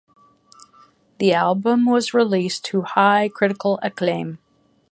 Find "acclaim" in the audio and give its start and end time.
3.83-4.39